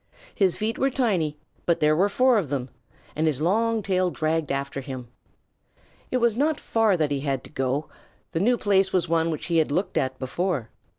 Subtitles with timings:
[0.33, 2.69] His feet were tiny, but there were four of them,
[3.15, 5.09] and his long tail dragged after him.
[6.09, 7.87] It was not far that he had to go.
[8.31, 10.71] The new place was one which he had looked at before.